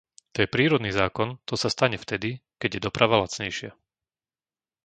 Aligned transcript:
To 0.33 0.37
je 0.41 0.49
prírodný 0.55 0.89
zákon, 1.01 1.29
to 1.49 1.53
sa 1.61 1.69
stane 1.75 1.93
vtedy, 1.99 2.29
keď 2.61 2.69
je 2.73 2.85
doprava 2.89 3.15
lacnejšia. 3.23 3.71